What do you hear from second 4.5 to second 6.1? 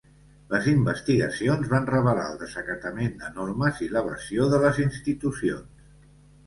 de les institucions.